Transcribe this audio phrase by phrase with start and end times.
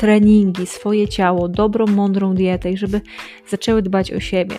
[0.00, 3.00] treningi, swoje ciało, dobrą, mądrą dietę i żeby
[3.48, 4.58] zaczęły dbać o siebie.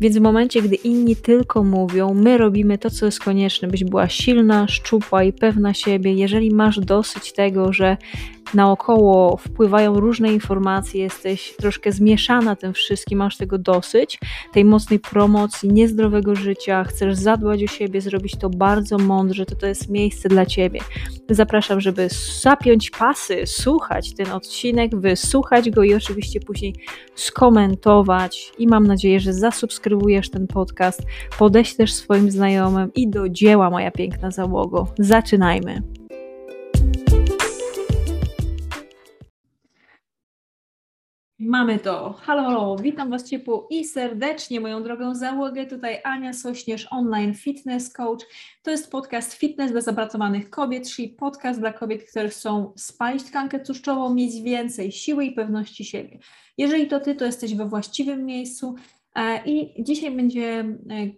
[0.00, 4.08] Więc w momencie, gdy inni tylko mówią, my robimy to, co jest konieczne, byś była
[4.08, 6.12] silna, szczupła i pewna siebie.
[6.12, 7.96] Jeżeli masz dosyć tego, że
[8.54, 14.18] naokoło wpływają różne informacje, jesteś troszkę zmieszana tym wszystkim, masz tego dosyć,
[14.52, 19.66] tej mocnej promocji, niezdrowego życia, chcesz zadbać o siebie, zrobić to bardzo mądrze, to to
[19.66, 20.80] jest miejsce dla Ciebie.
[21.30, 22.08] Zapraszam, żeby
[22.40, 26.74] zapiąć pasy, słuchać ten odcinek, wysłuchać go i oczywiście później
[27.14, 31.02] skomentować i mam nadzieję, że zasubskrybujesz ten podcast,
[31.38, 34.88] podeślesz swoim znajomym i do dzieła, moja piękna załogo.
[34.98, 35.82] Zaczynajmy.
[41.38, 42.12] Mamy to.
[42.12, 45.66] Halo, halo, witam Was ciepło i serdecznie, moją drogą załogę.
[45.66, 48.20] Tutaj Ania Sośnierz, online fitness coach.
[48.62, 53.60] To jest podcast Fitness dla zapracowanych kobiet, czyli podcast dla kobiet, które chcą spalić tkankę
[53.60, 56.18] tłuszczową, mieć więcej siły i pewności siebie.
[56.58, 58.74] Jeżeli to Ty, to jesteś we właściwym miejscu.
[59.16, 60.74] E, I dzisiaj będzie e,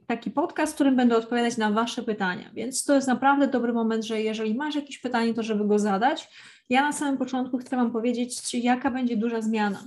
[0.07, 2.51] taki podcast, w którym będę odpowiadać na Wasze pytania.
[2.55, 6.29] Więc to jest naprawdę dobry moment, że jeżeli masz jakieś pytanie, to żeby go zadać.
[6.69, 9.85] Ja na samym początku chcę Wam powiedzieć, jaka będzie duża zmiana.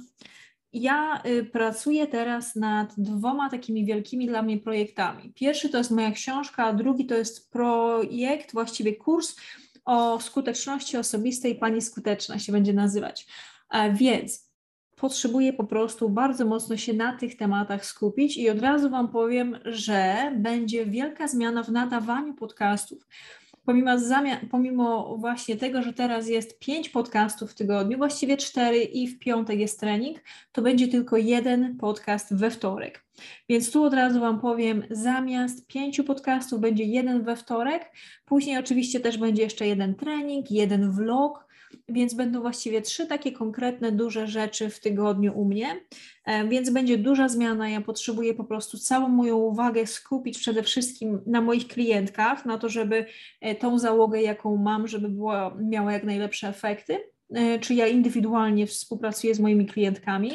[0.74, 5.34] Ja y, pracuję teraz nad dwoma takimi wielkimi dla mnie projektami.
[5.36, 9.36] Pierwszy to jest moja książka, a drugi to jest projekt, właściwie kurs
[9.86, 11.56] o skuteczności osobistej.
[11.56, 13.28] Pani skuteczna się będzie nazywać.
[13.70, 14.51] E, więc
[15.02, 19.58] potrzebuję po prostu bardzo mocno się na tych tematach skupić i od razu Wam powiem,
[19.66, 23.08] że będzie wielka zmiana w nadawaniu podcastów
[23.66, 29.08] pomimo, zamian, pomimo właśnie tego, że teraz jest pięć podcastów w tygodniu, właściwie cztery i
[29.08, 30.18] w piątek jest trening,
[30.52, 33.06] to będzie tylko jeden podcast we wtorek.
[33.50, 37.92] Więc tu od razu Wam powiem, zamiast pięciu podcastów będzie jeden we wtorek,
[38.26, 41.51] później oczywiście też będzie jeszcze jeden trening, jeden vlog,
[41.90, 45.68] więc będą właściwie trzy takie konkretne, duże rzeczy w tygodniu u mnie,
[46.26, 47.70] e, więc będzie duża zmiana.
[47.70, 52.70] Ja potrzebuję po prostu całą moją uwagę skupić przede wszystkim na moich klientkach, na to,
[52.70, 53.06] żeby
[53.42, 56.98] e, tą załogę, jaką mam, żeby była, miała jak najlepsze efekty.
[57.34, 60.32] E, czy ja indywidualnie współpracuję z moimi klientkami,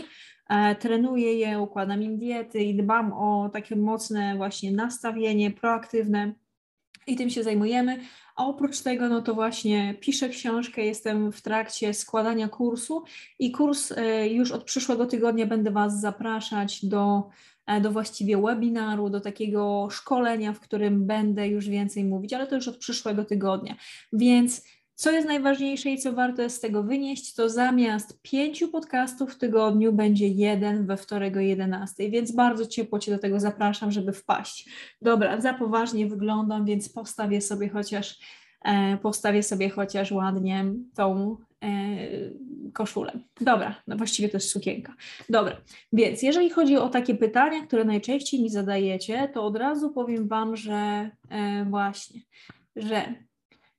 [0.81, 6.33] trenuję je, układam im diety i dbam o takie mocne właśnie nastawienie proaktywne
[7.07, 8.01] i tym się zajmujemy.
[8.37, 13.05] A oprócz tego, no to właśnie piszę książkę, jestem w trakcie składania kursu
[13.39, 17.29] i kurs e, już od przyszłego tygodnia będę Was zapraszać do,
[17.67, 22.55] e, do właściwie webinaru, do takiego szkolenia, w którym będę już więcej mówić, ale to
[22.55, 23.77] już od przyszłego tygodnia.
[24.13, 24.63] Więc
[24.97, 29.39] co jest najważniejsze i co warto jest z tego wynieść, to zamiast pięciu podcastów w
[29.39, 34.13] tygodniu będzie jeden we wtorek o 11, więc bardzo ciepło Cię do tego zapraszam, żeby
[34.13, 34.69] wpaść.
[35.03, 38.19] Dobra, za poważnie wyglądam, więc postawię sobie chociaż,
[38.65, 40.65] e, postawię sobie chociaż ładnie
[40.95, 41.69] tą e,
[42.73, 43.13] koszulę.
[43.41, 44.95] Dobra, no właściwie to jest sukienka.
[45.29, 45.57] Dobra,
[45.93, 50.57] więc jeżeli chodzi o takie pytania, które najczęściej mi zadajecie, to od razu powiem Wam,
[50.57, 52.21] że e, właśnie,
[52.77, 53.15] że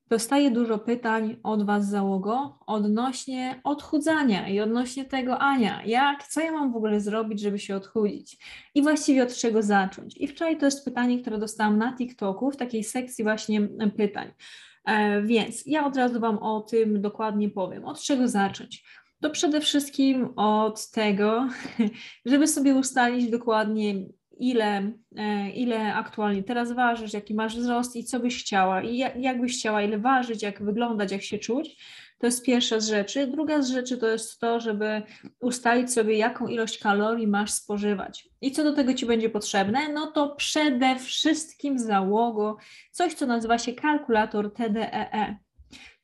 [0.10, 6.52] Dostaję dużo pytań od Was, załogo, odnośnie odchudzania i odnośnie tego, Ania, jak, co ja
[6.52, 8.38] mam w ogóle zrobić, żeby się odchudzić?
[8.76, 10.18] I właściwie od czego zacząć?
[10.18, 14.32] I wczoraj to jest pytanie, które dostałam na TikToku w takiej sekcji właśnie pytań.
[14.86, 17.86] E, więc ja od razu Wam o tym dokładnie powiem.
[17.86, 18.84] Od czego zacząć?
[19.22, 21.50] To przede wszystkim od tego,
[22.26, 23.96] żeby sobie ustalić dokładnie,
[24.40, 29.42] ile, e, ile aktualnie teraz ważysz, jaki masz wzrost i co byś chciała, i jak,
[29.42, 31.78] byś chciała, ile ważyć, jak wyglądać, jak się czuć.
[32.20, 33.28] To jest pierwsza z rzeczy.
[33.28, 35.02] Druga z rzeczy to jest to, żeby
[35.40, 38.30] ustalić sobie, jaką ilość kalorii masz spożywać.
[38.42, 39.94] I co do tego Ci będzie potrzebne?
[39.94, 42.58] No to przede wszystkim załogo
[42.92, 45.47] coś, co nazywa się kalkulator TDEE.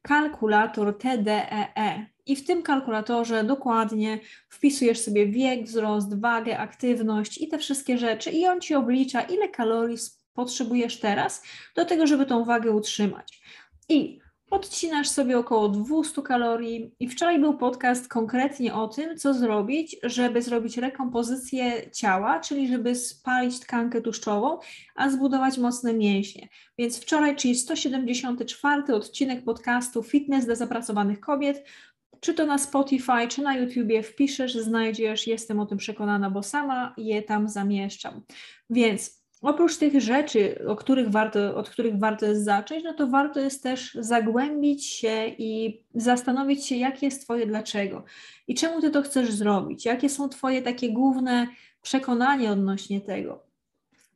[0.04, 1.68] Kalkulator TDEE.
[1.76, 2.06] E.
[2.26, 4.20] I w tym kalkulatorze dokładnie
[4.50, 9.50] wpisujesz sobie wiek, wzrost, wagę, aktywność i te wszystkie rzeczy, i on ci oblicza, ile
[9.50, 9.98] kalorii
[10.34, 11.44] potrzebujesz teraz
[11.76, 13.42] do tego, żeby tą wagę utrzymać.
[13.90, 14.20] I
[14.54, 16.96] odcinasz sobie około 200 kalorii.
[17.00, 22.96] I wczoraj był podcast konkretnie o tym, co zrobić, żeby zrobić rekompozycję ciała, czyli żeby
[22.96, 24.60] spalić tkankę tłuszczową,
[24.96, 26.50] a zbudować mocne mięśnie.
[26.78, 31.64] Więc wczoraj, czyli 174 odcinek podcastu Fitness dla zapracowanych kobiet,
[32.20, 36.94] czy to na Spotify, czy na YouTubie wpiszesz, znajdziesz, jestem o tym przekonana, bo sama
[36.98, 38.22] je tam zamieszczam.
[38.70, 43.40] Więc oprócz tych rzeczy, o których warto, od których warto jest zacząć, no to warto
[43.40, 48.04] jest też zagłębić się i zastanowić się, jakie jest Twoje dlaczego
[48.48, 51.48] i czemu Ty to chcesz zrobić, jakie są Twoje takie główne
[51.82, 53.44] przekonania odnośnie tego.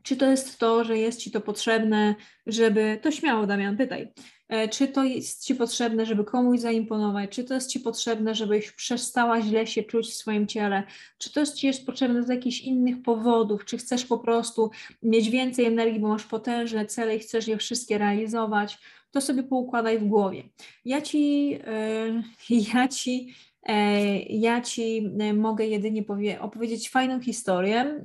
[0.03, 2.15] Czy to jest to, że jest Ci to potrzebne,
[2.47, 2.99] żeby.
[3.01, 4.13] To śmiało, Damian, pytaj.
[4.49, 7.29] E, czy to jest Ci potrzebne, żeby komuś zaimponować?
[7.29, 10.83] Czy to jest Ci potrzebne, żebyś przestała źle się czuć w swoim ciele?
[11.17, 13.65] Czy to jest Ci jest potrzebne z jakichś innych powodów?
[13.65, 14.71] Czy chcesz po prostu
[15.03, 18.79] mieć więcej energii, bo masz potężne cele i chcesz je wszystkie realizować?
[19.11, 20.43] To sobie poukładaj w głowie.
[20.85, 22.23] Ja Ci, yy,
[22.73, 23.33] ja ci
[23.67, 28.01] E, ja Ci mogę jedynie powie, opowiedzieć fajną historię.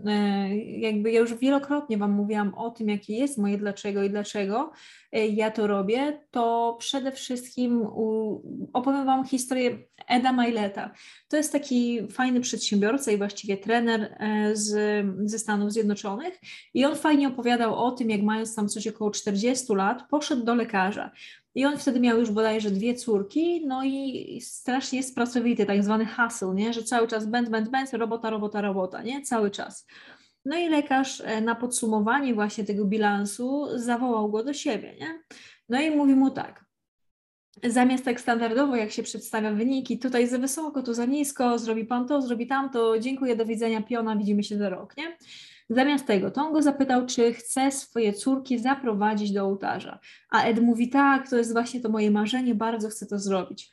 [0.79, 4.73] Jakby ja już wielokrotnie Wam mówiłam o tym, jakie jest moje dlaczego i dlaczego
[5.13, 7.87] ja to robię, to przede wszystkim
[8.73, 9.79] opowiem Wam historię
[10.09, 10.91] Eda Maileta.
[11.29, 14.19] To jest taki fajny przedsiębiorca i właściwie trener
[14.53, 14.71] z,
[15.25, 16.41] ze Stanów Zjednoczonych
[16.75, 20.55] i on fajnie opowiadał o tym, jak mając tam coś około 40 lat, poszedł do
[20.55, 21.11] lekarza.
[21.55, 26.07] I on wtedy miał już bodajże dwie córki, no i strasznie jest pracowity, tak zwany
[26.07, 26.73] hustle, nie?
[26.73, 29.23] że cały czas bend, bend, bend, robota, robota, robota, nie?
[29.23, 29.87] Cały czas.
[30.45, 35.23] No i lekarz e, na podsumowanie właśnie tego bilansu zawołał go do siebie, nie?
[35.69, 36.65] No i mówi mu tak,
[37.65, 42.09] zamiast tak standardowo, jak się przedstawia wyniki, tutaj za wysoko, tu za nisko, zrobi pan
[42.09, 45.17] to, zrobi tamto, dziękuję, do widzenia, piona, widzimy się za rok, nie?
[45.71, 49.99] Zamiast tego, to on go zapytał, czy chce swoje córki zaprowadzić do ołtarza.
[50.31, 53.73] A Ed mówi, tak, to jest właśnie to moje marzenie, bardzo chcę to zrobić.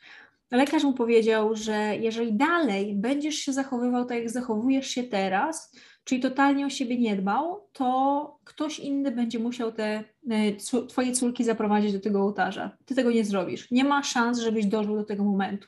[0.52, 6.22] Lekarz mu powiedział, że jeżeli dalej będziesz się zachowywał tak, jak zachowujesz się teraz, czyli
[6.22, 10.56] totalnie o siebie nie dbał, to ktoś inny będzie musiał te e,
[10.88, 12.78] twoje córki zaprowadzić do tego ołtarza.
[12.86, 13.72] Ty tego nie zrobisz.
[13.72, 15.68] Nie ma szans, żebyś dożył do tego momentu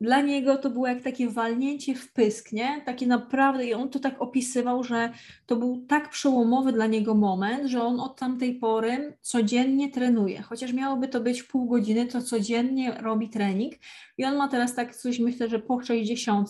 [0.00, 2.82] dla niego to było jak takie walnięcie w pysk, nie?
[2.86, 5.12] Takie naprawdę, i on to tak opisywał, że
[5.46, 10.42] to był tak przełomowy dla niego moment, że on od tamtej pory codziennie trenuje.
[10.42, 13.74] Chociaż miałoby to być pół godziny, to codziennie robi trening.
[14.18, 16.48] I on ma teraz tak coś, myślę, że po 60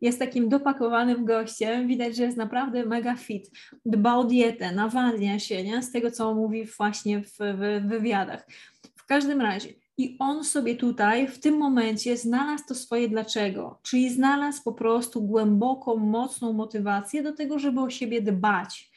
[0.00, 1.88] jest takim dopakowanym gościem.
[1.88, 3.50] Widać, że jest naprawdę mega fit.
[3.86, 5.82] Dba o dietę, nawadnia się, nie?
[5.82, 8.46] Z tego, co mówi właśnie w, w, w wywiadach.
[8.96, 9.68] W każdym razie,
[9.98, 15.22] i on sobie tutaj w tym momencie znalazł to swoje dlaczego, czyli znalazł po prostu
[15.22, 18.90] głęboką, mocną motywację do tego, żeby o siebie dbać,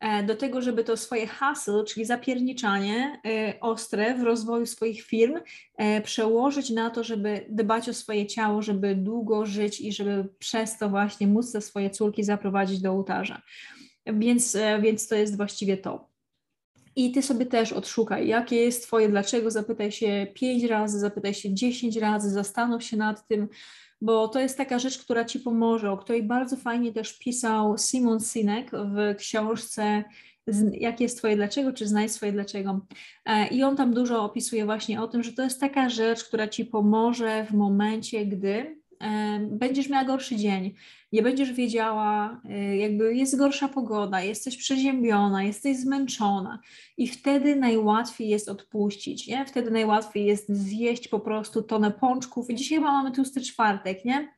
[0.00, 5.38] e, do tego, żeby to swoje hustle, czyli zapierniczanie e, ostre w rozwoju swoich firm,
[5.76, 10.78] e, przełożyć na to, żeby dbać o swoje ciało, żeby długo żyć i żeby przez
[10.78, 13.42] to właśnie móc te swoje córki zaprowadzić do ołtarza.
[14.06, 16.13] Więc, więc to jest właściwie to.
[16.96, 21.54] I ty sobie też odszukaj, jakie jest twoje dlaczego, zapytaj się pięć razy, zapytaj się
[21.54, 23.48] dziesięć razy, zastanów się nad tym,
[24.00, 28.20] bo to jest taka rzecz, która ci pomoże, o której bardzo fajnie też pisał Simon
[28.20, 30.04] Sinek w książce
[30.72, 32.80] jakie jest Twoje dlaczego, czy znajdź swoje dlaczego.
[33.24, 36.48] E, I on tam dużo opisuje właśnie o tym, że to jest taka rzecz, która
[36.48, 38.76] Ci pomoże w momencie, gdy
[39.50, 40.74] będziesz miała gorszy dzień,
[41.12, 46.58] nie będziesz wiedziała, y, jakby jest gorsza pogoda, jesteś przeziębiona, jesteś zmęczona
[46.96, 49.46] i wtedy najłatwiej jest odpuścić, nie?
[49.46, 52.46] Wtedy najłatwiej jest zjeść po prostu tonę pączków.
[52.48, 54.28] Dzisiaj chyba mamy tłusty czwartek, nie?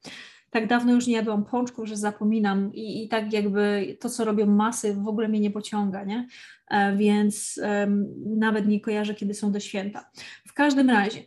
[0.50, 4.46] Tak dawno już nie jadłam pączków, że zapominam i, i tak jakby to, co robią
[4.46, 6.28] masy, w ogóle mnie nie pociąga, nie?
[6.68, 10.10] E, więc um, nawet nie kojarzę, kiedy są te święta.
[10.46, 11.22] W każdym razie,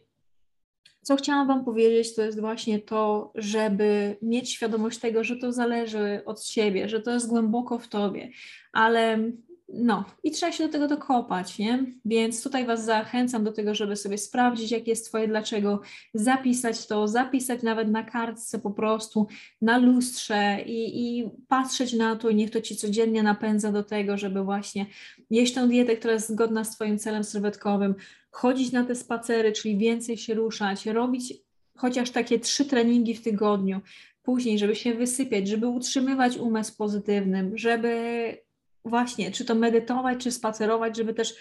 [1.09, 6.21] co chciałam Wam powiedzieć, to jest właśnie to, żeby mieć świadomość tego, że to zależy
[6.25, 8.29] od Ciebie, że to jest głęboko w Tobie,
[8.71, 9.31] ale
[9.73, 11.85] no i trzeba się do tego dokopać, nie?
[12.05, 15.81] Więc tutaj Was zachęcam do tego, żeby sobie sprawdzić, jakie jest Twoje dlaczego,
[16.13, 19.27] zapisać to, zapisać nawet na kartce po prostu,
[19.61, 24.17] na lustrze i, i patrzeć na to i niech to Ci codziennie napędza do tego,
[24.17, 24.85] żeby właśnie
[25.29, 27.95] jeść tą dietę, która jest zgodna z Twoim celem sylwetkowym,
[28.31, 31.33] chodzić na te spacery, czyli więcej się ruszać, robić
[31.77, 33.81] chociaż takie trzy treningi w tygodniu,
[34.23, 38.48] później, żeby się wysypiać, żeby utrzymywać umysł pozytywnym, żeby
[38.85, 41.35] właśnie, czy to medytować, czy spacerować, żeby też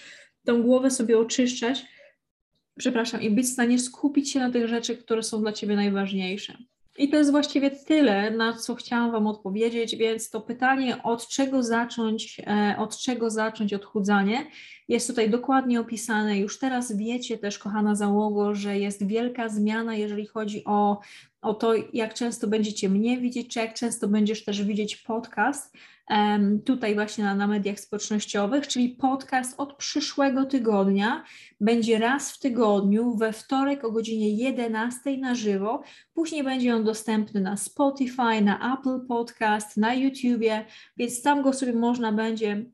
[0.44, 1.86] tą głowę sobie oczyszczać,
[2.78, 6.58] przepraszam, i być w stanie skupić się na tych rzeczach, które są dla Ciebie najważniejsze.
[6.98, 11.62] I to jest właściwie tyle, na co chciałam Wam odpowiedzieć, więc to pytanie, od czego
[11.62, 14.46] zacząć, e, od czego zacząć odchudzanie,
[14.88, 16.38] jest tutaj dokładnie opisane.
[16.38, 21.00] Już teraz wiecie też, kochana załogo, że jest wielka zmiana, jeżeli chodzi o,
[21.42, 25.76] o to, jak często będziecie mnie widzieć, czy jak często będziesz też widzieć podcast
[26.64, 31.24] tutaj właśnie na, na mediach społecznościowych, czyli podcast od przyszłego tygodnia
[31.60, 35.82] będzie raz w tygodniu, we wtorek o godzinie 11 na żywo.
[36.14, 40.64] Później będzie on dostępny na Spotify, na Apple Podcast, na YouTubie,
[40.96, 42.64] więc tam go sobie można będzie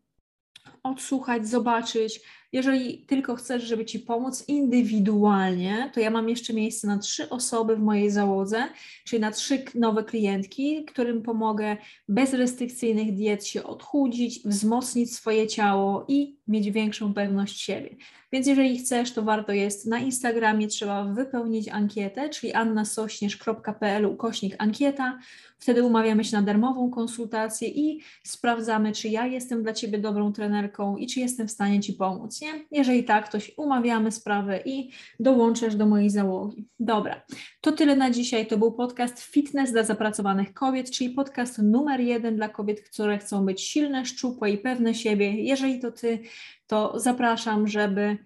[0.83, 2.21] odsłuchać, zobaczyć.
[2.55, 7.77] Jeżeli tylko chcesz, żeby Ci pomóc indywidualnie, to ja mam jeszcze miejsce na trzy osoby
[7.77, 8.69] w mojej załodze,
[9.05, 11.77] czyli na trzy nowe klientki, którym pomogę
[12.09, 17.97] bez restrykcyjnych diet się odchudzić, wzmocnić swoje ciało i mieć większą pewność siebie.
[18.33, 25.19] Więc jeżeli chcesz, to warto jest na Instagramie trzeba wypełnić ankietę, czyli annasośnierz.pl ukośnik ankieta.
[25.59, 30.97] Wtedy umawiamy się na darmową konsultację i sprawdzamy, czy ja jestem dla Ciebie dobrą trenerką
[30.97, 32.41] i czy jestem w stanie Ci pomóc.
[32.71, 36.69] Jeżeli tak, to umawiamy sprawę i dołączysz do mojej załogi.
[36.81, 37.23] Dobra,
[37.61, 38.47] to tyle na dzisiaj.
[38.47, 43.47] To był podcast Fitness dla zapracowanych kobiet, czyli podcast numer jeden dla kobiet, które chcą
[43.47, 45.43] być silne, szczupłe i pewne siebie.
[45.43, 46.19] Jeżeli to Ty,
[46.67, 48.19] to zapraszam, żeby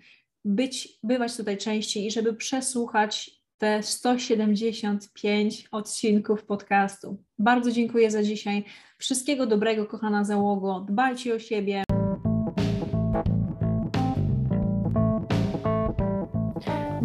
[0.44, 7.22] być, bywać tutaj częściej i żeby przesłuchać te 175 odcinków podcastu.
[7.38, 8.64] Bardzo dziękuję za dzisiaj.
[8.98, 10.87] Wszystkiego dobrego, kochana załogo.
[10.88, 11.88] Dbajcie o siebie.